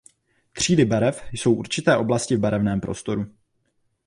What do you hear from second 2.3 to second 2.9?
v barevném